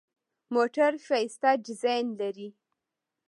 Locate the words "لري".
2.19-2.49